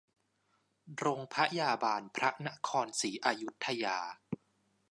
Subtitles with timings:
[0.97, 3.97] โรงพยาบาลพระนครศรีอยุธยา